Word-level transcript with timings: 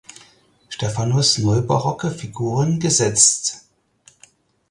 Stephanus 0.67 1.37
neubarocke 1.37 2.09
Figuren 2.09 2.79
gesetzt. 2.79 3.65